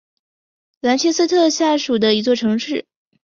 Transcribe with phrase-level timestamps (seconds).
[0.79, 2.87] 兰切斯特下属的一座城市。